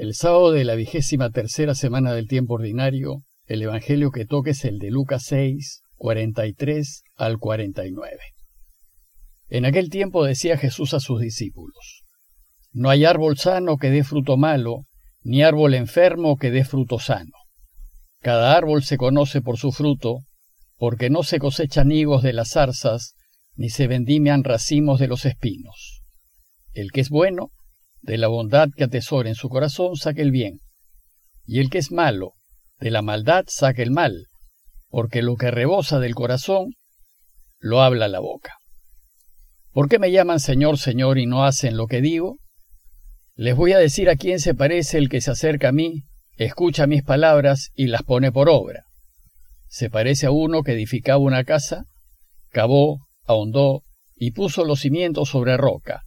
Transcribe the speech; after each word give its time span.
El 0.00 0.14
sábado 0.14 0.52
de 0.52 0.64
la 0.64 0.76
vigésima 0.76 1.28
tercera 1.28 1.74
semana 1.74 2.14
del 2.14 2.26
tiempo 2.26 2.54
ordinario, 2.54 3.22
el 3.44 3.60
Evangelio 3.60 4.10
que 4.10 4.24
toque 4.24 4.52
es 4.52 4.64
el 4.64 4.78
de 4.78 4.90
Lucas 4.90 5.24
6, 5.24 5.82
43 5.96 7.02
al 7.16 7.36
49. 7.36 8.16
En 9.50 9.66
aquel 9.66 9.90
tiempo 9.90 10.24
decía 10.24 10.56
Jesús 10.56 10.94
a 10.94 11.00
sus 11.00 11.20
discípulos, 11.20 12.04
No 12.72 12.88
hay 12.88 13.04
árbol 13.04 13.36
sano 13.36 13.76
que 13.76 13.90
dé 13.90 14.02
fruto 14.02 14.38
malo, 14.38 14.86
ni 15.20 15.42
árbol 15.42 15.74
enfermo 15.74 16.38
que 16.38 16.50
dé 16.50 16.64
fruto 16.64 16.98
sano. 16.98 17.36
Cada 18.22 18.56
árbol 18.56 18.82
se 18.82 18.96
conoce 18.96 19.42
por 19.42 19.58
su 19.58 19.70
fruto, 19.70 20.20
porque 20.78 21.10
no 21.10 21.24
se 21.24 21.38
cosechan 21.38 21.92
higos 21.92 22.22
de 22.22 22.32
las 22.32 22.52
zarzas, 22.52 23.16
ni 23.54 23.68
se 23.68 23.86
vendimian 23.86 24.44
racimos 24.44 24.98
de 24.98 25.08
los 25.08 25.26
espinos. 25.26 26.00
El 26.72 26.90
que 26.90 27.02
es 27.02 27.10
bueno, 27.10 27.50
de 28.02 28.18
la 28.18 28.28
bondad 28.28 28.68
que 28.76 28.84
atesora 28.84 29.28
en 29.28 29.34
su 29.34 29.48
corazón, 29.48 29.96
saque 29.96 30.22
el 30.22 30.30
bien, 30.30 30.60
y 31.46 31.60
el 31.60 31.70
que 31.70 31.78
es 31.78 31.92
malo, 31.92 32.34
de 32.78 32.90
la 32.90 33.02
maldad 33.02 33.44
saque 33.48 33.82
el 33.82 33.90
mal, 33.90 34.26
porque 34.88 35.22
lo 35.22 35.36
que 35.36 35.50
rebosa 35.50 35.98
del 35.98 36.14
corazón, 36.14 36.74
lo 37.58 37.82
habla 37.82 38.08
la 38.08 38.20
boca. 38.20 38.54
¿Por 39.72 39.88
qué 39.88 39.98
me 39.98 40.10
llaman 40.10 40.40
Señor, 40.40 40.78
Señor 40.78 41.18
y 41.18 41.26
no 41.26 41.44
hacen 41.44 41.76
lo 41.76 41.86
que 41.86 42.00
digo? 42.00 42.38
Les 43.34 43.54
voy 43.54 43.72
a 43.72 43.78
decir 43.78 44.10
a 44.10 44.16
quién 44.16 44.40
se 44.40 44.54
parece 44.54 44.98
el 44.98 45.08
que 45.08 45.20
se 45.20 45.30
acerca 45.30 45.68
a 45.68 45.72
mí, 45.72 46.04
escucha 46.36 46.86
mis 46.86 47.02
palabras 47.02 47.70
y 47.74 47.86
las 47.86 48.02
pone 48.02 48.32
por 48.32 48.48
obra 48.48 48.84
se 49.70 49.88
parece 49.88 50.26
a 50.26 50.32
uno 50.32 50.64
que 50.64 50.72
edificaba 50.72 51.18
una 51.18 51.44
casa, 51.44 51.84
cavó, 52.48 53.06
ahondó 53.24 53.84
y 54.16 54.32
puso 54.32 54.64
los 54.64 54.80
cimientos 54.80 55.28
sobre 55.28 55.56
roca. 55.56 56.02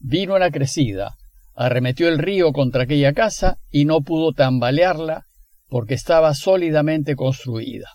Vino 0.00 0.34
una 0.34 0.50
crecida, 0.50 1.14
arremetió 1.54 2.08
el 2.08 2.18
río 2.18 2.52
contra 2.52 2.84
aquella 2.84 3.12
casa 3.12 3.58
y 3.70 3.84
no 3.84 4.00
pudo 4.02 4.32
tambalearla 4.32 5.26
porque 5.66 5.94
estaba 5.94 6.34
sólidamente 6.34 7.16
construida. 7.16 7.88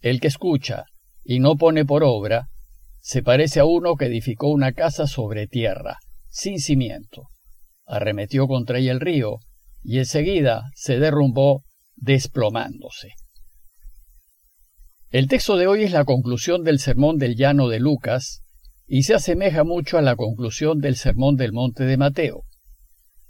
El 0.00 0.20
que 0.20 0.28
escucha 0.28 0.84
y 1.24 1.38
no 1.38 1.56
pone 1.56 1.84
por 1.84 2.02
obra, 2.04 2.48
se 3.00 3.22
parece 3.22 3.60
a 3.60 3.64
uno 3.64 3.96
que 3.96 4.06
edificó 4.06 4.48
una 4.48 4.72
casa 4.72 5.06
sobre 5.06 5.46
tierra, 5.46 5.98
sin 6.28 6.58
cimiento. 6.58 7.28
Arremetió 7.86 8.46
contra 8.46 8.78
ella 8.78 8.92
el 8.92 9.00
río 9.00 9.38
y 9.82 9.98
enseguida 9.98 10.70
se 10.74 10.98
derrumbó 10.98 11.64
desplomándose. 11.96 13.10
El 15.10 15.28
texto 15.28 15.56
de 15.56 15.66
hoy 15.66 15.82
es 15.82 15.92
la 15.92 16.04
conclusión 16.04 16.64
del 16.64 16.78
Sermón 16.78 17.18
del 17.18 17.36
Llano 17.36 17.68
de 17.68 17.80
Lucas 17.80 18.42
y 18.86 19.04
se 19.04 19.14
asemeja 19.14 19.64
mucho 19.64 19.98
a 19.98 20.02
la 20.02 20.16
conclusión 20.16 20.80
del 20.80 20.96
Sermón 20.96 21.36
del 21.36 21.52
Monte 21.52 21.84
de 21.84 21.96
Mateo. 21.96 22.44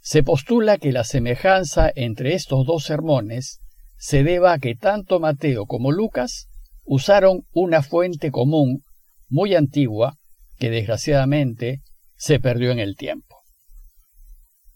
Se 0.01 0.23
postula 0.23 0.79
que 0.79 0.93
la 0.93 1.05
semejanza 1.05 1.91
entre 1.95 2.35
estos 2.35 2.67
dos 2.67 2.85
sermones 2.85 3.61
se 3.97 4.25
deba 4.25 4.53
a 4.53 4.59
que 4.59 4.75
tanto 4.75 5.21
Mateo 5.21 5.67
como 5.67 5.93
Lucas 5.93 6.49
usaron 6.85 7.47
una 7.53 7.83
fuente 7.83 8.31
común 8.31 8.83
muy 9.29 9.55
antigua 9.55 10.19
que 10.59 10.71
desgraciadamente 10.71 11.83
se 12.17 12.41
perdió 12.41 12.73
en 12.73 12.81
el 12.81 12.97
tiempo. 12.97 13.43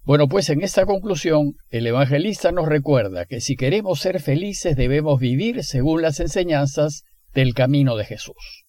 Bueno, 0.03 0.29
pues 0.29 0.51
en 0.51 0.63
esta 0.63 0.87
conclusión, 0.87 1.55
el 1.69 1.85
evangelista 1.89 2.53
nos 2.53 2.69
recuerda 2.69 3.27
que 3.27 3.41
si 3.41 3.57
queremos 3.57 3.99
ser 3.99 4.21
felices 4.21 4.77
debemos 4.77 5.19
vivir 5.19 5.65
según 5.65 6.03
las 6.03 6.21
enseñanzas 6.21 7.03
del 7.35 7.55
camino 7.55 7.97
de 7.97 8.05
Jesús. 8.05 8.65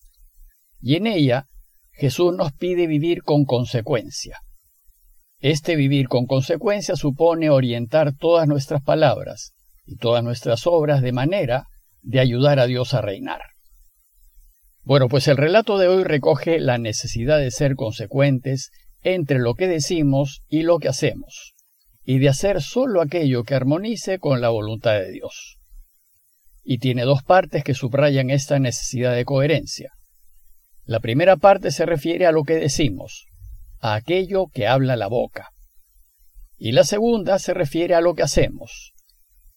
Y 0.82 0.96
en 0.96 1.06
ella, 1.06 1.46
Jesús 1.98 2.36
nos 2.36 2.54
pide 2.54 2.86
vivir 2.86 3.24
con 3.24 3.44
consecuencia. 3.46 4.40
Este 5.40 5.76
vivir 5.76 6.08
con 6.08 6.28
consecuencia 6.28 6.96
supone 6.96 7.50
orientar 7.50 8.16
todas 8.16 8.48
nuestras 8.48 8.84
palabras 8.84 9.54
y 9.84 9.98
todas 9.98 10.24
nuestras 10.24 10.68
obras 10.68 11.02
de 11.02 11.12
manera 11.12 11.64
de 12.04 12.20
ayudar 12.20 12.60
a 12.60 12.68
Dios 12.68 12.94
a 12.94 13.02
reinar. 13.02 13.42
Bueno, 14.84 15.10
pues 15.10 15.28
el 15.28 15.38
relato 15.38 15.80
de 15.80 15.88
hoy 15.88 16.04
recoge 16.04 16.60
la 16.60 16.78
necesidad 16.78 17.40
de 17.40 17.50
ser 17.50 17.76
consecuentes 17.76 18.70
entre 19.02 19.40
lo 19.40 19.56
que 19.56 19.68
decimos 19.68 20.42
y 20.48 20.62
lo 20.62 20.78
que 20.78 20.90
hacemos, 20.90 21.56
y 22.04 22.20
de 22.20 22.30
hacer 22.30 22.62
solo 22.62 23.02
aquello 23.02 23.44
que 23.44 23.56
armonice 23.56 24.20
con 24.20 24.40
la 24.40 24.50
voluntad 24.50 24.94
de 24.94 25.12
Dios. 25.12 25.58
Y 26.64 26.78
tiene 26.78 27.04
dos 27.04 27.24
partes 27.24 27.64
que 27.64 27.74
subrayan 27.74 28.30
esta 28.30 28.60
necesidad 28.60 29.16
de 29.16 29.26
coherencia. 29.26 29.97
La 30.88 31.02
primera 31.02 31.36
parte 31.36 31.72
se 31.72 31.86
refiere 31.86 32.26
a 32.26 32.32
lo 32.32 32.44
que 32.44 32.56
decimos, 32.56 33.26
a 33.82 33.96
aquello 33.96 34.48
que 34.48 34.68
habla 34.68 34.96
la 34.96 35.08
boca. 35.08 35.50
Y 36.58 36.72
la 36.72 36.86
segunda 36.86 37.40
se 37.40 37.54
refiere 37.54 37.94
a 37.94 38.00
lo 38.00 38.16
que 38.16 38.24
hacemos, 38.24 38.94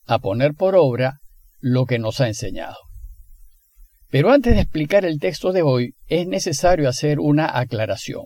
a 0.06 0.18
poner 0.18 0.54
por 0.54 0.74
obra 0.74 1.20
lo 1.60 1.86
que 1.86 2.00
nos 2.00 2.20
ha 2.20 2.26
enseñado. 2.26 2.78
Pero 4.10 4.32
antes 4.32 4.56
de 4.56 4.60
explicar 4.60 5.04
el 5.04 5.20
texto 5.20 5.52
de 5.52 5.62
hoy, 5.62 5.94
es 6.08 6.26
necesario 6.26 6.88
hacer 6.88 7.20
una 7.20 7.56
aclaración. 7.60 8.24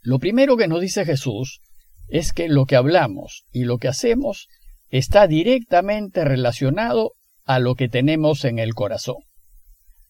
Lo 0.00 0.18
primero 0.18 0.56
que 0.56 0.66
nos 0.66 0.80
dice 0.80 1.04
Jesús 1.04 1.60
es 2.08 2.32
que 2.32 2.48
lo 2.48 2.66
que 2.66 2.74
hablamos 2.74 3.44
y 3.52 3.62
lo 3.62 3.78
que 3.78 3.86
hacemos 3.86 4.48
está 4.88 5.28
directamente 5.28 6.24
relacionado 6.24 7.12
a 7.44 7.60
lo 7.60 7.76
que 7.76 7.88
tenemos 7.88 8.44
en 8.44 8.58
el 8.58 8.74
corazón. 8.74 9.27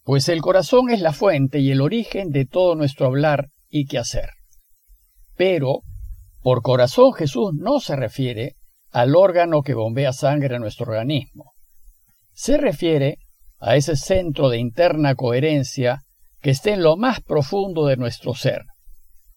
Pues 0.08 0.30
el 0.30 0.40
corazón 0.40 0.88
es 0.88 1.02
la 1.02 1.12
fuente 1.12 1.58
y 1.58 1.70
el 1.70 1.82
origen 1.82 2.30
de 2.30 2.46
todo 2.46 2.74
nuestro 2.74 3.04
hablar 3.04 3.50
y 3.68 3.84
quehacer. 3.84 4.30
Pero, 5.36 5.82
por 6.40 6.62
corazón 6.62 7.12
Jesús 7.12 7.50
no 7.52 7.78
se 7.78 7.94
refiere 7.94 8.56
al 8.90 9.14
órgano 9.14 9.60
que 9.60 9.74
bombea 9.74 10.14
sangre 10.14 10.56
a 10.56 10.58
nuestro 10.58 10.86
organismo. 10.86 11.52
Se 12.32 12.56
refiere 12.56 13.18
a 13.58 13.76
ese 13.76 13.96
centro 13.96 14.48
de 14.48 14.56
interna 14.56 15.14
coherencia 15.14 15.98
que 16.40 16.52
está 16.52 16.70
en 16.70 16.82
lo 16.82 16.96
más 16.96 17.20
profundo 17.20 17.84
de 17.84 17.98
nuestro 17.98 18.32
ser, 18.32 18.62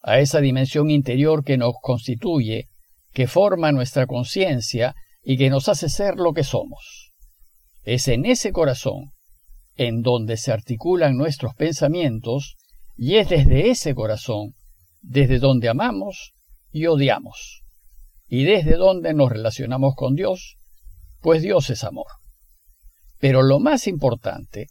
a 0.02 0.20
esa 0.20 0.40
dimensión 0.40 0.90
interior 0.90 1.44
que 1.44 1.58
nos 1.58 1.74
constituye, 1.82 2.70
que 3.12 3.28
forma 3.28 3.74
nuestra 3.74 4.08
conciencia 4.08 4.96
y 5.22 5.36
que 5.36 5.50
nos 5.50 5.68
hace 5.68 5.90
ser 5.90 6.16
lo 6.16 6.32
que 6.32 6.46
somos. 6.46 7.12
Es 7.84 8.08
en 8.08 8.26
ese 8.26 8.54
corazón 8.54 9.12
en 9.76 10.02
donde 10.02 10.38
se 10.38 10.52
articulan 10.52 11.18
nuestros 11.18 11.56
pensamientos 11.56 12.58
y 12.98 13.16
es 13.16 13.30
desde 13.30 13.70
ese 13.70 13.96
corazón 13.96 14.56
desde 15.02 15.40
donde 15.40 15.70
amamos 15.70 16.34
y 16.72 16.86
odiamos 16.86 17.64
y 18.28 18.46
desde 18.46 18.76
donde 18.76 19.14
nos 19.14 19.30
relacionamos 19.30 19.94
con 19.96 20.16
Dios, 20.16 20.58
pues 21.20 21.42
Dios 21.42 21.70
es 21.70 21.84
amor. 21.84 22.08
Pero 23.20 23.42
lo 23.42 23.60
más 23.60 23.88
importante 23.88 24.68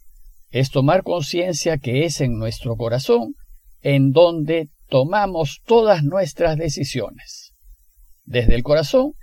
es 0.49 0.71
tomar 0.71 1.03
conciencia 1.03 1.77
que 1.77 2.05
es 2.05 2.21
en 2.21 2.37
nuestro 2.37 2.75
corazón 2.75 3.35
en 3.81 4.11
donde 4.11 4.69
tomamos 4.89 5.61
todas 5.65 6.03
nuestras 6.03 6.57
decisiones. 6.57 7.53
Desde 8.25 8.55
el 8.55 8.63
corazón, 8.63 9.13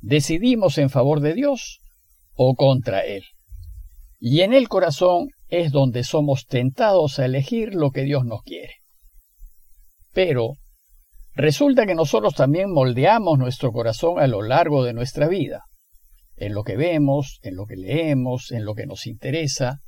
decidimos 0.00 0.78
en 0.78 0.88
favor 0.88 1.20
de 1.20 1.34
Dios 1.34 1.80
o 2.34 2.54
contra 2.54 3.00
Él. 3.00 3.24
Y 4.20 4.42
en 4.42 4.52
el 4.52 4.68
corazón 4.68 5.30
es 5.48 5.72
donde 5.72 6.04
somos 6.04 6.46
tentados 6.46 7.18
a 7.18 7.24
elegir 7.24 7.74
lo 7.74 7.90
que 7.90 8.02
Dios 8.02 8.24
nos 8.24 8.42
quiere. 8.42 8.74
Pero 10.12 10.52
resulta 11.34 11.86
que 11.86 11.94
nosotros 11.94 12.34
también 12.34 12.70
moldeamos 12.70 13.38
nuestro 13.38 13.72
corazón 13.72 14.20
a 14.20 14.26
lo 14.26 14.42
largo 14.42 14.84
de 14.84 14.92
nuestra 14.92 15.26
vida, 15.26 15.64
en 16.36 16.54
lo 16.54 16.62
que 16.62 16.76
vemos, 16.76 17.40
en 17.42 17.56
lo 17.56 17.66
que 17.66 17.76
leemos, 17.76 18.52
en 18.52 18.64
lo 18.64 18.74
que 18.74 18.86
nos 18.86 19.06
interesa, 19.06 19.80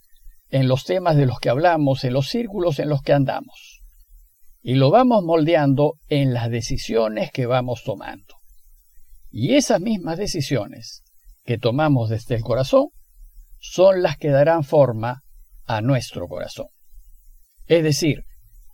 en 0.50 0.66
los 0.66 0.84
temas 0.84 1.16
de 1.16 1.26
los 1.26 1.38
que 1.38 1.50
hablamos, 1.50 2.02
en 2.04 2.14
los 2.14 2.28
círculos 2.28 2.78
en 2.78 2.88
los 2.88 3.02
que 3.02 3.12
andamos 3.12 3.82
y 4.62 4.76
lo 4.76 4.90
vamos 4.90 5.24
moldeando 5.24 5.94
en 6.08 6.32
las 6.32 6.48
decisiones 6.48 7.32
que 7.32 7.46
vamos 7.46 7.82
tomando. 7.84 8.36
Y 9.30 9.54
esas 9.54 9.80
mismas 9.80 10.18
decisiones 10.18 11.02
que 11.44 11.58
tomamos 11.58 12.10
desde 12.10 12.36
el 12.36 12.42
corazón 12.42 12.88
son 13.62 14.02
las 14.02 14.16
que 14.16 14.30
darán 14.30 14.64
forma 14.64 15.22
a 15.64 15.80
nuestro 15.80 16.26
corazón. 16.26 16.66
Es 17.66 17.82
decir, 17.82 18.24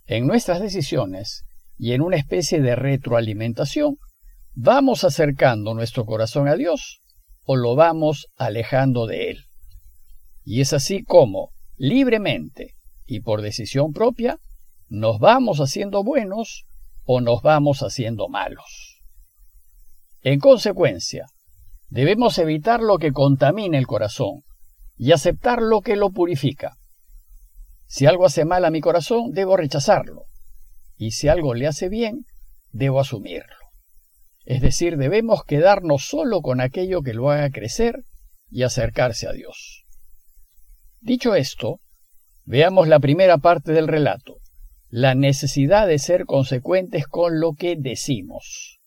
en 0.07 0.25
nuestras 0.25 0.59
decisiones 0.59 1.43
y 1.77 1.93
en 1.93 2.01
una 2.01 2.17
especie 2.17 2.59
de 2.59 2.75
retroalimentación, 2.75 3.97
vamos 4.55 5.03
acercando 5.03 5.73
nuestro 5.75 6.05
corazón 6.05 6.47
a 6.47 6.55
Dios 6.55 6.99
o 7.43 7.55
lo 7.55 7.75
vamos 7.75 8.27
alejando 8.35 9.05
de 9.05 9.29
Él. 9.29 9.45
Y 10.43 10.61
es 10.61 10.73
así 10.73 11.03
como, 11.03 11.51
libremente 11.77 12.73
y 13.05 13.21
por 13.21 13.41
decisión 13.41 13.93
propia, 13.93 14.39
¿Nos 14.91 15.19
vamos 15.19 15.59
haciendo 15.59 16.03
buenos 16.03 16.65
o 17.03 17.21
nos 17.21 17.43
vamos 17.43 17.83
haciendo 17.83 18.27
malos? 18.27 19.03
En 20.21 20.39
consecuencia, 20.39 21.27
debemos 21.89 22.39
evitar 22.39 22.81
lo 22.81 22.97
que 22.97 23.11
contamine 23.11 23.77
el 23.77 23.85
corazón 23.85 24.41
y 24.99 25.13
aceptar 25.13 25.61
lo 25.61 25.79
que 25.79 25.95
lo 25.95 26.11
purifica. 26.11 26.77
Si 27.87 28.05
algo 28.05 28.25
hace 28.25 28.43
mal 28.43 28.65
a 28.65 28.69
mi 28.69 28.81
corazón, 28.81 29.31
debo 29.31 29.55
rechazarlo, 29.57 30.25
y 30.97 31.11
si 31.11 31.29
algo 31.29 31.53
le 31.55 31.65
hace 31.65 31.87
bien, 31.87 32.25
debo 32.71 32.99
asumirlo. 32.99 33.55
Es 34.45 34.61
decir, 34.61 34.97
debemos 34.97 35.43
quedarnos 35.45 36.05
solo 36.05 36.41
con 36.41 36.59
aquello 36.59 37.01
que 37.01 37.13
lo 37.13 37.31
haga 37.31 37.49
crecer 37.49 38.03
y 38.51 38.63
acercarse 38.63 39.27
a 39.27 39.31
Dios. 39.31 39.85
Dicho 40.99 41.33
esto, 41.33 41.79
veamos 42.43 42.89
la 42.89 42.99
primera 42.99 43.37
parte 43.37 43.71
del 43.71 43.87
relato, 43.87 44.35
la 44.89 45.15
necesidad 45.15 45.87
de 45.87 45.97
ser 45.97 46.25
consecuentes 46.25 47.07
con 47.07 47.39
lo 47.39 47.53
que 47.53 47.77
decimos. 47.77 48.79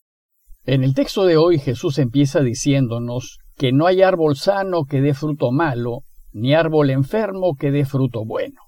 En 0.63 0.83
el 0.83 0.93
texto 0.93 1.25
de 1.25 1.37
hoy 1.37 1.57
Jesús 1.57 1.97
empieza 1.97 2.41
diciéndonos 2.41 3.39
que 3.57 3.71
no 3.71 3.87
hay 3.87 4.01
árbol 4.01 4.35
sano 4.35 4.85
que 4.85 5.01
dé 5.01 5.13
fruto 5.13 5.51
malo, 5.51 6.01
ni 6.31 6.53
árbol 6.53 6.89
enfermo 6.89 7.55
que 7.55 7.71
dé 7.71 7.85
fruto 7.85 8.25
bueno. 8.25 8.61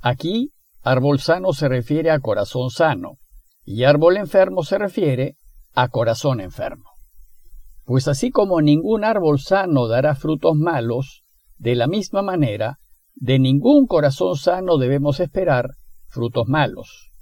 Aquí, 0.00 0.52
árbol 0.82 1.20
sano 1.20 1.52
se 1.52 1.68
refiere 1.68 2.10
a 2.10 2.20
corazón 2.20 2.70
sano, 2.70 3.18
y 3.64 3.84
árbol 3.84 4.16
enfermo 4.16 4.64
se 4.64 4.78
refiere 4.78 5.36
a 5.74 5.88
corazón 5.88 6.40
enfermo. 6.40 6.90
Pues 7.84 8.08
así 8.08 8.30
como 8.30 8.60
ningún 8.60 9.04
árbol 9.04 9.40
sano 9.40 9.88
dará 9.88 10.14
frutos 10.14 10.54
malos, 10.56 11.22
de 11.56 11.74
la 11.74 11.86
misma 11.86 12.22
manera, 12.22 12.78
de 13.14 13.38
ningún 13.38 13.86
corazón 13.86 14.36
sano 14.36 14.78
debemos 14.78 15.20
esperar 15.20 15.70
frutos 16.06 16.48
malos. 16.48 17.12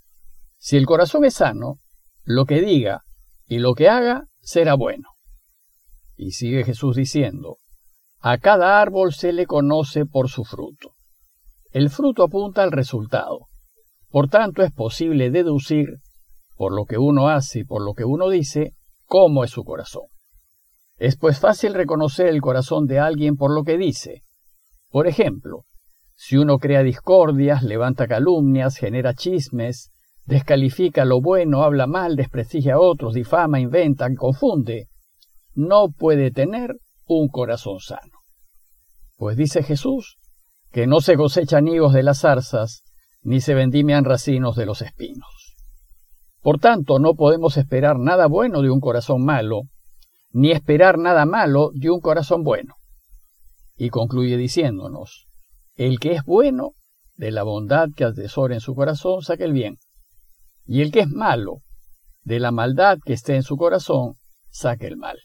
Si 0.58 0.76
el 0.76 0.86
corazón 0.86 1.24
es 1.24 1.34
sano, 1.34 1.78
lo 2.24 2.44
que 2.44 2.60
diga 2.60 3.02
y 3.46 3.58
lo 3.58 3.74
que 3.74 3.88
haga 3.88 4.24
será 4.40 4.74
bueno. 4.74 5.09
Y 6.22 6.32
sigue 6.32 6.64
Jesús 6.64 6.96
diciendo, 6.96 7.56
a 8.18 8.36
cada 8.36 8.78
árbol 8.82 9.14
se 9.14 9.32
le 9.32 9.46
conoce 9.46 10.04
por 10.04 10.28
su 10.28 10.44
fruto. 10.44 10.92
El 11.70 11.88
fruto 11.88 12.24
apunta 12.24 12.62
al 12.62 12.72
resultado. 12.72 13.46
Por 14.10 14.28
tanto, 14.28 14.62
es 14.62 14.70
posible 14.70 15.30
deducir, 15.30 15.86
por 16.56 16.74
lo 16.74 16.84
que 16.84 16.98
uno 16.98 17.30
hace 17.30 17.60
y 17.60 17.64
por 17.64 17.82
lo 17.82 17.94
que 17.94 18.04
uno 18.04 18.28
dice, 18.28 18.74
cómo 19.06 19.44
es 19.44 19.50
su 19.50 19.64
corazón. 19.64 20.02
Es 20.98 21.16
pues 21.16 21.40
fácil 21.40 21.72
reconocer 21.72 22.26
el 22.26 22.42
corazón 22.42 22.86
de 22.86 22.98
alguien 22.98 23.36
por 23.36 23.50
lo 23.50 23.64
que 23.64 23.78
dice. 23.78 24.24
Por 24.90 25.06
ejemplo, 25.06 25.64
si 26.14 26.36
uno 26.36 26.58
crea 26.58 26.82
discordias, 26.82 27.62
levanta 27.62 28.06
calumnias, 28.06 28.76
genera 28.76 29.14
chismes, 29.14 29.90
descalifica 30.26 31.06
lo 31.06 31.22
bueno, 31.22 31.62
habla 31.62 31.86
mal, 31.86 32.14
desprestigia 32.14 32.74
a 32.74 32.80
otros, 32.80 33.14
difama, 33.14 33.58
inventa, 33.58 34.06
confunde, 34.14 34.89
no 35.54 35.88
puede 35.90 36.30
tener 36.30 36.76
un 37.06 37.28
corazón 37.28 37.80
sano. 37.80 38.18
Pues 39.16 39.36
dice 39.36 39.62
Jesús 39.62 40.18
que 40.70 40.86
no 40.86 41.00
se 41.00 41.16
cosechan 41.16 41.66
higos 41.66 41.92
de 41.92 42.02
las 42.02 42.20
zarzas, 42.20 42.84
ni 43.22 43.40
se 43.40 43.54
vendimian 43.54 44.04
racinos 44.04 44.56
de 44.56 44.66
los 44.66 44.82
espinos. 44.82 45.56
Por 46.40 46.58
tanto, 46.58 46.98
no 46.98 47.14
podemos 47.14 47.56
esperar 47.56 47.98
nada 47.98 48.26
bueno 48.26 48.62
de 48.62 48.70
un 48.70 48.80
corazón 48.80 49.24
malo, 49.24 49.62
ni 50.30 50.52
esperar 50.52 50.96
nada 50.96 51.26
malo 51.26 51.70
de 51.74 51.90
un 51.90 52.00
corazón 52.00 52.44
bueno. 52.44 52.76
Y 53.76 53.90
concluye 53.90 54.36
diciéndonos, 54.36 55.26
el 55.74 55.98
que 55.98 56.12
es 56.12 56.24
bueno, 56.24 56.72
de 57.16 57.30
la 57.30 57.42
bondad 57.42 57.88
que 57.94 58.04
atesora 58.04 58.54
en 58.54 58.60
su 58.60 58.74
corazón, 58.74 59.22
saque 59.22 59.44
el 59.44 59.52
bien. 59.52 59.76
Y 60.64 60.82
el 60.82 60.92
que 60.92 61.00
es 61.00 61.08
malo, 61.08 61.58
de 62.22 62.38
la 62.38 62.52
maldad 62.52 62.98
que 63.04 63.12
esté 63.12 63.34
en 63.34 63.42
su 63.42 63.56
corazón, 63.56 64.14
saque 64.50 64.86
el 64.86 64.96
mal. 64.96 65.18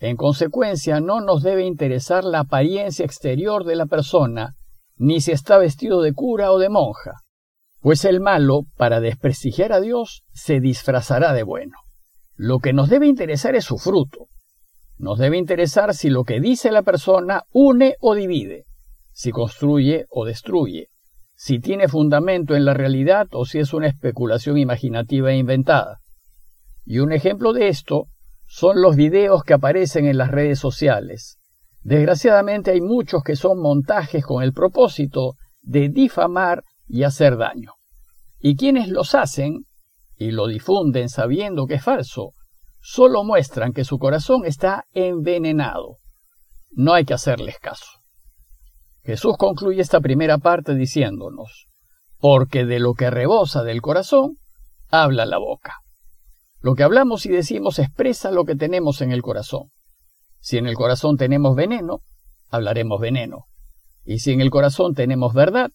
En 0.00 0.16
consecuencia, 0.16 0.98
no 1.00 1.20
nos 1.20 1.42
debe 1.42 1.64
interesar 1.64 2.24
la 2.24 2.40
apariencia 2.40 3.04
exterior 3.04 3.64
de 3.64 3.76
la 3.76 3.86
persona, 3.86 4.54
ni 4.96 5.20
si 5.20 5.30
está 5.32 5.58
vestido 5.58 6.00
de 6.00 6.14
cura 6.14 6.52
o 6.52 6.58
de 6.58 6.70
monja, 6.70 7.20
pues 7.80 8.04
el 8.04 8.20
malo, 8.20 8.62
para 8.76 9.00
desprestigiar 9.00 9.72
a 9.72 9.80
Dios, 9.80 10.22
se 10.32 10.60
disfrazará 10.60 11.32
de 11.34 11.42
bueno. 11.42 11.76
Lo 12.34 12.58
que 12.58 12.72
nos 12.72 12.88
debe 12.88 13.06
interesar 13.06 13.54
es 13.54 13.64
su 13.64 13.78
fruto. 13.78 14.28
Nos 14.96 15.18
debe 15.18 15.38
interesar 15.38 15.94
si 15.94 16.10
lo 16.10 16.24
que 16.24 16.40
dice 16.40 16.70
la 16.72 16.82
persona 16.82 17.44
une 17.52 17.96
o 18.00 18.14
divide, 18.14 18.64
si 19.12 19.30
construye 19.32 20.06
o 20.10 20.26
destruye, 20.26 20.88
si 21.34 21.58
tiene 21.58 21.88
fundamento 21.88 22.54
en 22.54 22.66
la 22.66 22.74
realidad 22.74 23.28
o 23.32 23.46
si 23.46 23.58
es 23.58 23.72
una 23.72 23.86
especulación 23.86 24.58
imaginativa 24.58 25.32
e 25.32 25.38
inventada. 25.38 26.00
Y 26.84 26.98
un 26.98 27.12
ejemplo 27.12 27.54
de 27.54 27.68
esto 27.68 28.08
son 28.52 28.82
los 28.82 28.96
videos 28.96 29.44
que 29.44 29.54
aparecen 29.54 30.06
en 30.06 30.18
las 30.18 30.32
redes 30.32 30.58
sociales. 30.58 31.38
Desgraciadamente 31.82 32.72
hay 32.72 32.80
muchos 32.80 33.22
que 33.22 33.36
son 33.36 33.62
montajes 33.62 34.24
con 34.24 34.42
el 34.42 34.52
propósito 34.52 35.36
de 35.62 35.88
difamar 35.88 36.64
y 36.88 37.04
hacer 37.04 37.36
daño. 37.36 37.74
Y 38.40 38.56
quienes 38.56 38.88
los 38.88 39.14
hacen 39.14 39.66
y 40.16 40.32
lo 40.32 40.48
difunden 40.48 41.08
sabiendo 41.08 41.66
que 41.66 41.74
es 41.74 41.84
falso, 41.84 42.32
solo 42.80 43.22
muestran 43.22 43.72
que 43.72 43.84
su 43.84 44.00
corazón 44.00 44.44
está 44.44 44.84
envenenado. 44.94 45.98
No 46.72 46.92
hay 46.92 47.04
que 47.04 47.14
hacerles 47.14 47.60
caso. 47.60 47.86
Jesús 49.04 49.36
concluye 49.38 49.80
esta 49.80 50.00
primera 50.00 50.38
parte 50.38 50.74
diciéndonos, 50.74 51.68
porque 52.18 52.66
de 52.66 52.80
lo 52.80 52.94
que 52.94 53.10
rebosa 53.10 53.62
del 53.62 53.80
corazón, 53.80 54.38
habla 54.88 55.24
la 55.24 55.38
boca. 55.38 55.76
Lo 56.60 56.74
que 56.74 56.82
hablamos 56.82 57.24
y 57.26 57.30
decimos 57.30 57.78
expresa 57.78 58.30
lo 58.30 58.44
que 58.44 58.54
tenemos 58.54 59.00
en 59.00 59.12
el 59.12 59.22
corazón. 59.22 59.70
Si 60.40 60.58
en 60.58 60.66
el 60.66 60.74
corazón 60.74 61.16
tenemos 61.16 61.56
veneno, 61.56 62.00
hablaremos 62.48 63.00
veneno. 63.00 63.46
Y 64.04 64.18
si 64.18 64.32
en 64.32 64.40
el 64.40 64.50
corazón 64.50 64.94
tenemos 64.94 65.32
verdad, 65.32 65.70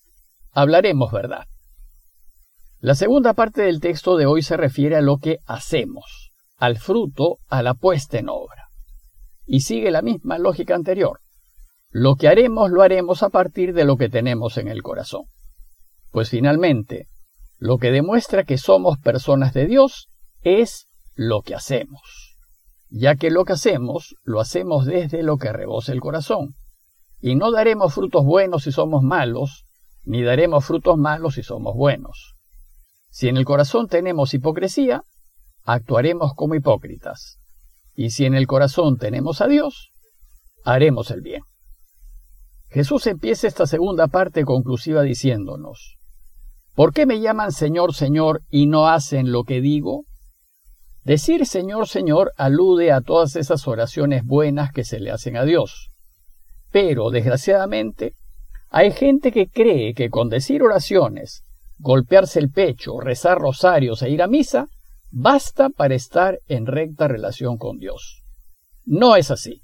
hablaremos 0.51 1.11
verdad. 1.11 1.45
La 2.79 2.93
segunda 2.93 3.33
parte 3.33 3.63
del 3.63 3.79
texto 3.79 4.15
de 4.15 4.27
hoy 4.27 4.43
se 4.43 4.57
refiere 4.57 4.95
a 4.95 5.01
lo 5.01 5.17
que 5.17 5.39
hacemos, 5.47 6.31
al 6.57 6.77
fruto, 6.77 7.39
a 7.47 7.63
la 7.63 7.73
puesta 7.73 8.19
en 8.19 8.29
obra. 8.29 8.69
Y 9.45 9.61
sigue 9.61 9.89
la 9.89 10.03
misma 10.03 10.37
lógica 10.37 10.75
anterior. 10.75 11.21
Lo 11.89 12.15
que 12.15 12.27
haremos 12.27 12.69
lo 12.69 12.83
haremos 12.83 13.23
a 13.23 13.29
partir 13.29 13.73
de 13.73 13.85
lo 13.85 13.97
que 13.97 14.09
tenemos 14.09 14.57
en 14.57 14.67
el 14.67 14.83
corazón. 14.83 15.23
Pues 16.11 16.29
finalmente, 16.29 17.07
lo 17.57 17.77
que 17.77 17.91
demuestra 17.91 18.43
que 18.43 18.57
somos 18.57 18.99
personas 18.99 19.53
de 19.53 19.65
Dios 19.65 20.09
es 20.45 20.87
lo 21.15 21.41
que 21.41 21.55
hacemos, 21.55 22.37
ya 22.89 23.15
que 23.15 23.31
lo 23.31 23.45
que 23.45 23.53
hacemos 23.53 24.15
lo 24.23 24.39
hacemos 24.39 24.85
desde 24.85 25.23
lo 25.23 25.37
que 25.37 25.51
rebosa 25.51 25.91
el 25.91 25.99
corazón. 25.99 26.53
Y 27.19 27.35
no 27.35 27.51
daremos 27.51 27.95
frutos 27.95 28.23
buenos 28.23 28.63
si 28.63 28.71
somos 28.71 29.01
malos, 29.01 29.65
ni 30.03 30.21
daremos 30.21 30.63
frutos 30.63 30.97
malos 30.97 31.33
si 31.33 31.43
somos 31.43 31.75
buenos. 31.75 32.35
Si 33.09 33.27
en 33.27 33.37
el 33.37 33.45
corazón 33.45 33.87
tenemos 33.87 34.35
hipocresía, 34.35 35.03
actuaremos 35.63 36.33
como 36.35 36.53
hipócritas. 36.53 37.39
Y 37.95 38.11
si 38.11 38.25
en 38.25 38.35
el 38.35 38.45
corazón 38.45 38.97
tenemos 38.97 39.41
a 39.41 39.47
Dios, 39.47 39.89
haremos 40.63 41.09
el 41.09 41.21
bien. 41.21 41.41
Jesús 42.69 43.07
empieza 43.07 43.47
esta 43.47 43.65
segunda 43.65 44.07
parte 44.09 44.45
conclusiva 44.45 45.01
diciéndonos, 45.01 45.97
¿por 46.75 46.93
qué 46.93 47.07
me 47.07 47.19
llaman 47.19 47.51
Señor, 47.51 47.95
Señor 47.95 48.43
y 48.51 48.67
no 48.67 48.89
hacen 48.89 49.31
lo 49.31 49.43
que 49.43 49.59
digo? 49.59 50.03
Decir 51.05 51.45
Señor, 51.45 51.87
Señor 51.87 52.31
alude 52.35 52.91
a 52.91 52.99
todas 52.99 53.35
esas 53.35 53.67
oraciones 53.67 54.23
buenas 54.25 54.71
que 54.71 54.83
se 54.83 54.99
le 54.99 55.11
hacen 55.11 55.37
a 55.37 55.45
Dios. 55.45 55.91
Pero, 56.71 57.11
desgraciadamente, 57.11 58.15
hay 58.71 58.91
gente 58.91 59.31
que 59.31 59.47
cree 59.47 59.93
que 59.93 60.09
con 60.09 60.29
decir 60.29 60.63
oraciones, 60.63 61.43
golpearse 61.77 62.39
el 62.39 62.49
pecho, 62.49 62.99
rezar 62.99 63.37
rosarios 63.37 64.01
e 64.01 64.09
ir 64.09 64.23
a 64.23 64.27
misa, 64.27 64.67
basta 65.11 65.69
para 65.69 65.93
estar 65.93 66.39
en 66.47 66.65
recta 66.65 67.07
relación 67.07 67.57
con 67.57 67.77
Dios. 67.77 68.23
No 68.83 69.15
es 69.15 69.29
así. 69.29 69.61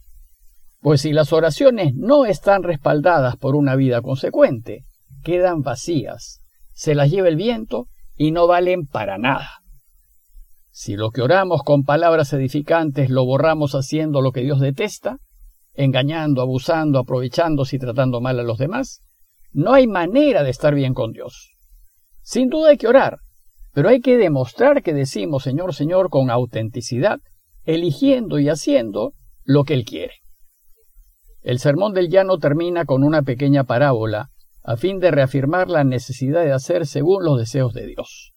Pues 0.80 1.02
si 1.02 1.12
las 1.12 1.34
oraciones 1.34 1.96
no 1.96 2.26
están 2.26 2.62
respaldadas 2.62 3.36
por 3.36 3.56
una 3.56 3.76
vida 3.76 4.04
consecuente, 4.04 4.86
quedan 5.24 5.64
vacías, 5.64 6.42
se 6.76 6.94
las 6.94 7.10
lleva 7.10 7.30
el 7.30 7.36
viento 7.36 7.88
y 8.16 8.30
no 8.30 8.46
valen 8.46 8.86
para 8.86 9.18
nada. 9.18 9.61
Si 10.72 10.96
lo 10.96 11.12
que 11.12 11.22
oramos 11.22 11.64
con 11.64 11.84
palabras 11.84 12.32
edificantes 12.32 13.10
lo 13.10 13.26
borramos 13.26 13.76
haciendo 13.76 14.22
lo 14.22 14.32
que 14.32 14.42
Dios 14.42 14.62
detesta, 14.62 15.18
engañando, 15.74 16.42
abusando, 16.42 17.00
aprovechándose 17.00 17.76
y 17.76 17.80
tratando 17.80 18.22
mal 18.22 18.40
a 18.40 18.44
los 18.44 18.58
demás, 18.58 19.04
no 19.52 19.74
hay 19.74 19.86
manera 19.86 20.44
de 20.44 20.50
estar 20.50 20.74
bien 20.74 20.94
con 20.94 21.12
Dios. 21.12 21.52
Sin 22.22 22.50
duda 22.50 22.70
hay 22.70 22.78
que 22.78 22.88
orar, 22.88 23.18
pero 23.74 23.90
hay 23.90 24.00
que 24.00 24.18
demostrar 24.18 24.82
que 24.82 24.94
decimos 24.94 25.44
Señor, 25.44 25.76
Señor 25.76 26.10
con 26.10 26.30
autenticidad, 26.30 27.20
eligiendo 27.66 28.40
y 28.40 28.48
haciendo 28.48 29.14
lo 29.44 29.66
que 29.66 29.74
Él 29.74 29.84
quiere. 29.84 30.14
El 31.42 31.60
sermón 31.60 31.94
del 31.94 32.10
llano 32.10 32.38
termina 32.38 32.86
con 32.86 33.04
una 33.04 33.24
pequeña 33.24 33.66
parábola 33.66 34.30
a 34.64 34.78
fin 34.78 35.00
de 35.00 35.12
reafirmar 35.12 35.70
la 35.70 35.84
necesidad 35.84 36.44
de 36.44 36.54
hacer 36.54 36.86
según 36.86 37.26
los 37.26 37.38
deseos 37.38 37.74
de 37.74 37.88
Dios. 37.88 38.32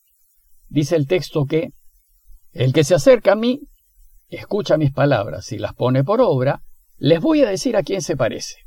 Dice 0.69 0.97
el 0.97 1.07
texto 1.07 1.45
que 1.45 1.71
el 2.55 2.73
que 2.73 2.85
se 2.85 2.95
acerca 2.95 3.33
a 3.33 3.37
mí, 3.37 3.61
escucha 4.29 4.77
mis 4.77 4.93
palabras 4.93 5.51
y 5.53 5.59
las 5.59 5.75
pone 5.75 6.05
por 6.05 6.21
obra, 6.21 6.63
les 6.97 7.21
voy 7.21 7.43
a 7.43 7.51
decir 7.51 7.77
a 7.77 7.83
quién 7.83 8.01
se 8.01 8.17
parece. 8.17 8.59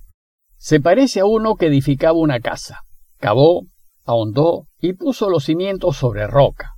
Se 0.58 0.82
parece 0.82 1.22
a 1.22 1.26
uno 1.26 1.56
que 1.56 1.68
edificaba 1.68 2.20
una 2.20 2.42
casa, 2.42 2.82
cavó, 3.18 3.64
ahondó 4.06 4.68
y 4.80 4.94
puso 4.94 5.30
los 5.30 5.46
cimientos 5.46 5.96
sobre 5.96 6.28
roca. 6.28 6.74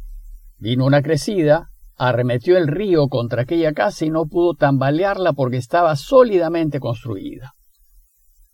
Vino 0.57 0.85
una 0.85 1.01
crecida, 1.01 1.69
arremetió 1.95 2.57
el 2.57 2.67
río 2.67 3.07
contra 3.07 3.41
aquella 3.41 3.73
casa 3.73 4.05
y 4.05 4.11
no 4.11 4.27
pudo 4.27 4.53
tambalearla 4.53 5.33
porque 5.33 5.57
estaba 5.57 5.95
sólidamente 5.95 6.79
construida. 6.79 7.53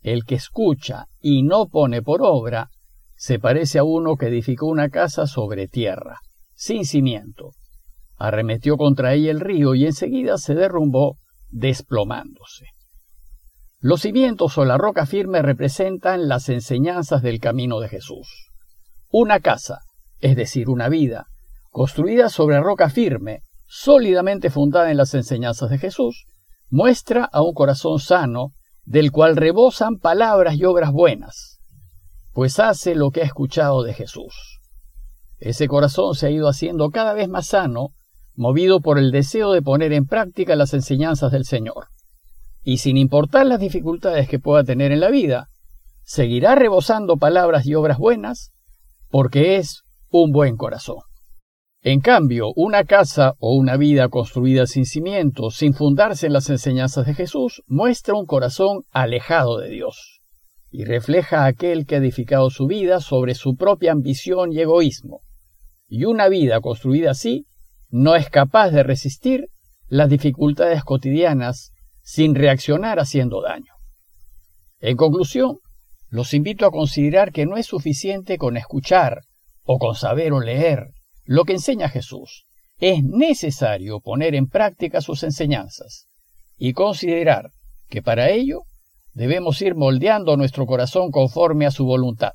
El 0.01 0.23
que 0.23 0.35
escucha 0.35 1.07
y 1.19 1.43
no 1.43 1.67
pone 1.67 2.01
por 2.01 2.21
obra 2.23 2.69
se 3.15 3.39
parece 3.39 3.79
a 3.79 3.83
uno 3.83 4.15
que 4.15 4.27
edificó 4.27 4.67
una 4.67 4.89
casa 4.89 5.27
sobre 5.27 5.67
tierra, 5.67 6.19
sin 6.53 6.85
cimiento. 6.85 7.51
Arremetió 8.17 8.77
contra 8.77 9.13
ella 9.13 9.31
el 9.31 9.39
río 9.39 9.75
y 9.75 9.85
enseguida 9.85 10.37
se 10.37 10.55
derrumbó, 10.55 11.17
desplomándose. 11.49 12.65
Los 13.79 14.01
cimientos 14.01 14.57
o 14.57 14.65
la 14.65 14.77
roca 14.77 15.05
firme 15.05 15.41
representan 15.41 16.27
las 16.27 16.49
enseñanzas 16.49 17.21
del 17.21 17.39
camino 17.39 17.79
de 17.79 17.89
Jesús. 17.89 18.49
Una 19.11 19.39
casa, 19.39 19.81
es 20.19 20.35
decir, 20.35 20.69
una 20.69 20.89
vida, 20.89 21.27
construida 21.69 22.29
sobre 22.29 22.59
roca 22.61 22.89
firme, 22.89 23.41
sólidamente 23.67 24.49
fundada 24.49 24.91
en 24.91 24.97
las 24.97 25.13
enseñanzas 25.13 25.69
de 25.69 25.77
Jesús, 25.77 26.25
muestra 26.69 27.25
a 27.25 27.41
un 27.41 27.53
corazón 27.53 27.99
sano, 27.99 28.53
del 28.85 29.11
cual 29.11 29.35
rebosan 29.35 29.97
palabras 29.97 30.55
y 30.55 30.65
obras 30.65 30.91
buenas, 30.91 31.59
pues 32.31 32.59
hace 32.59 32.95
lo 32.95 33.11
que 33.11 33.21
ha 33.21 33.25
escuchado 33.25 33.83
de 33.83 33.93
Jesús. 33.93 34.59
Ese 35.37 35.67
corazón 35.67 36.15
se 36.15 36.27
ha 36.27 36.29
ido 36.29 36.47
haciendo 36.47 36.89
cada 36.89 37.13
vez 37.13 37.27
más 37.27 37.47
sano, 37.47 37.89
movido 38.35 38.81
por 38.81 38.97
el 38.99 39.11
deseo 39.11 39.51
de 39.51 39.61
poner 39.61 39.93
en 39.93 40.05
práctica 40.05 40.55
las 40.55 40.73
enseñanzas 40.73 41.31
del 41.31 41.45
Señor 41.45 41.87
y 42.65 42.77
sin 42.77 42.97
importar 42.97 43.45
las 43.45 43.59
dificultades 43.59 44.27
que 44.27 44.39
pueda 44.39 44.63
tener 44.63 44.91
en 44.91 44.99
la 44.99 45.11
vida, 45.11 45.49
seguirá 46.03 46.55
rebosando 46.55 47.17
palabras 47.17 47.67
y 47.67 47.75
obras 47.75 47.99
buenas 47.99 48.51
porque 49.09 49.57
es 49.57 49.83
un 50.09 50.31
buen 50.31 50.57
corazón. 50.57 50.97
En 51.83 52.01
cambio, 52.01 52.51
una 52.55 52.83
casa 52.83 53.35
o 53.37 53.55
una 53.55 53.77
vida 53.77 54.09
construida 54.09 54.65
sin 54.65 54.85
cimientos, 54.85 55.57
sin 55.57 55.75
fundarse 55.75 56.25
en 56.25 56.33
las 56.33 56.49
enseñanzas 56.49 57.05
de 57.05 57.13
Jesús, 57.13 57.61
muestra 57.67 58.15
un 58.15 58.25
corazón 58.25 58.81
alejado 58.89 59.59
de 59.59 59.69
Dios 59.69 60.21
y 60.71 60.85
refleja 60.85 61.43
a 61.43 61.45
aquel 61.45 61.85
que 61.85 61.93
ha 61.93 61.99
edificado 61.99 62.49
su 62.49 62.65
vida 62.65 62.99
sobre 62.99 63.35
su 63.35 63.55
propia 63.55 63.91
ambición 63.91 64.51
y 64.51 64.59
egoísmo. 64.59 65.21
Y 65.87 66.05
una 66.05 66.29
vida 66.29 66.59
construida 66.61 67.11
así 67.11 67.45
no 67.97 68.17
es 68.17 68.29
capaz 68.29 68.71
de 68.71 68.83
resistir 68.83 69.47
las 69.87 70.09
dificultades 70.09 70.83
cotidianas 70.83 71.71
sin 72.01 72.35
reaccionar 72.35 72.99
haciendo 72.99 73.41
daño. 73.41 73.71
En 74.81 74.97
conclusión, 74.97 75.59
los 76.09 76.33
invito 76.33 76.65
a 76.65 76.71
considerar 76.71 77.31
que 77.31 77.45
no 77.45 77.55
es 77.55 77.67
suficiente 77.67 78.37
con 78.37 78.57
escuchar 78.57 79.21
o 79.63 79.79
con 79.79 79.95
saber 79.95 80.33
o 80.33 80.41
leer 80.41 80.89
lo 81.23 81.45
que 81.45 81.53
enseña 81.53 81.87
Jesús. 81.87 82.45
Es 82.79 83.01
necesario 83.01 84.01
poner 84.01 84.35
en 84.35 84.47
práctica 84.47 84.99
sus 84.99 85.23
enseñanzas 85.23 86.07
y 86.57 86.73
considerar 86.73 87.51
que 87.87 88.01
para 88.01 88.29
ello 88.29 88.63
debemos 89.13 89.61
ir 89.61 89.73
moldeando 89.73 90.35
nuestro 90.35 90.65
corazón 90.65 91.11
conforme 91.11 91.65
a 91.65 91.71
su 91.71 91.85
voluntad, 91.85 92.33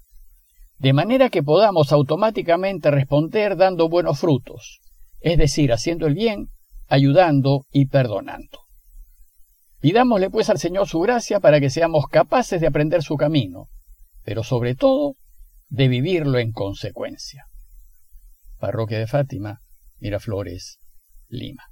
de 0.78 0.94
manera 0.94 1.28
que 1.28 1.42
podamos 1.42 1.92
automáticamente 1.92 2.90
responder 2.90 3.58
dando 3.58 3.90
buenos 3.90 4.20
frutos, 4.20 4.80
es 5.20 5.38
decir, 5.38 5.72
haciendo 5.72 6.06
el 6.06 6.14
bien, 6.14 6.48
ayudando 6.88 7.66
y 7.70 7.86
perdonando. 7.86 8.60
Pidámosle 9.80 10.28
pues 10.30 10.50
al 10.50 10.58
Señor 10.58 10.88
su 10.88 11.00
gracia 11.00 11.40
para 11.40 11.60
que 11.60 11.70
seamos 11.70 12.06
capaces 12.06 12.60
de 12.60 12.66
aprender 12.66 13.02
su 13.02 13.16
camino, 13.16 13.68
pero 14.24 14.42
sobre 14.42 14.74
todo 14.74 15.14
de 15.68 15.88
vivirlo 15.88 16.38
en 16.38 16.52
consecuencia. 16.52 17.46
Parroquia 18.58 18.98
de 18.98 19.06
Fátima, 19.06 19.60
Miraflores, 19.98 20.78
Lima. 21.28 21.64